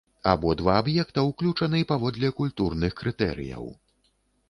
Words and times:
Абодва 0.29 0.77
аб'екта 0.83 1.25
ўключаны 1.27 1.83
паводле 1.93 2.35
культурных 2.43 2.91
крытэрыяў. 3.03 3.73